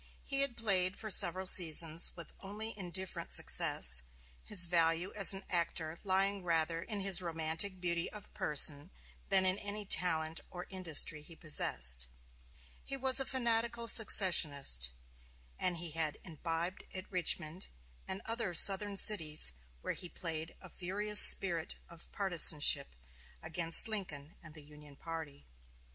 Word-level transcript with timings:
He 0.23 0.39
had 0.41 0.57
played 0.57 0.97
for 0.97 1.11
several 1.11 1.45
seasons 1.45 2.11
with 2.15 2.33
only 2.39 2.75
indifferent 2.75 3.31
success, 3.31 4.01
his 4.41 4.65
value 4.65 5.13
as 5.15 5.31
an 5.31 5.43
actor 5.47 5.99
lying 6.03 6.41
rather 6.43 6.81
in 6.81 7.01
his 7.01 7.21
romantic 7.21 7.79
beauty 7.79 8.11
of 8.11 8.33
person 8.33 8.89
than 9.29 9.45
in 9.45 9.59
any 9.59 9.85
talent 9.85 10.39
or 10.49 10.65
industry 10.71 11.21
he 11.21 11.35
possessed. 11.35 12.07
He 12.83 12.97
was 12.97 13.19
a 13.19 13.27
fanatical 13.27 13.87
secessionist, 13.87 14.89
and 15.59 15.77
had 15.77 16.17
imbibed 16.23 16.83
at 16.91 17.11
Richmond 17.11 17.67
and 18.07 18.23
other 18.25 18.55
Southern 18.55 18.97
cities 18.97 19.51
where 19.81 19.93
he 19.93 20.09
played 20.09 20.55
a 20.59 20.69
furious 20.71 21.21
spirit 21.21 21.75
of 21.89 22.11
partizanship 22.11 22.95
against 23.43 23.87
Lincoln 23.87 24.33
and 24.41 24.55
the 24.55 24.63
Union 24.63 24.95
party. 24.95 25.45